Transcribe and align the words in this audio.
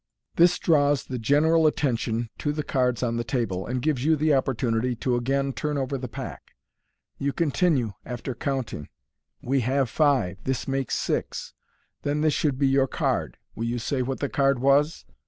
This 0.35 0.57
draws 0.57 1.05
the 1.05 1.19
general 1.19 1.67
attention 1.67 2.31
to 2.39 2.51
the 2.51 2.63
cards 2.63 3.03
on 3.03 3.17
the 3.17 3.23
table, 3.23 3.67
and 3.67 3.83
gives 3.83 4.03
you 4.03 4.15
the 4.15 4.33
opportunity 4.33 4.95
to 4.95 5.15
again 5.15 5.53
turn 5.53 5.77
over 5.77 5.95
the 5.95 6.07
pack. 6.07 6.55
You 7.19 7.31
continue, 7.31 7.93
after 8.03 8.33
counting," 8.33 8.89
We 9.43 9.59
have 9.59 9.91
five, 9.91 10.43
this 10.43 10.67
makes 10.67 10.95
six 10.95 11.49
j 11.49 11.55
then 12.01 12.21
this 12.21 12.33
should 12.33 12.57
be 12.57 12.67
your 12.67 12.87
card. 12.87 13.37
Will 13.53 13.65
you 13.65 13.77
say 13.77 14.01
what 14.01 14.21
the 14.21 14.27
card 14.29 14.57
was 14.57 15.05